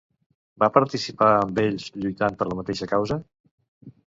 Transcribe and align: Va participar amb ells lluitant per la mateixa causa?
Va 0.63 0.69
participar 0.77 1.27
amb 1.33 1.61
ells 1.65 1.85
lluitant 1.99 2.41
per 2.41 2.49
la 2.49 2.59
mateixa 2.63 2.89
causa? 2.97 3.21